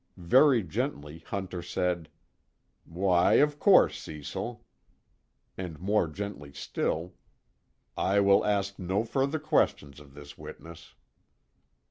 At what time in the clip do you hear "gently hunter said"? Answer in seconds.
0.63-2.09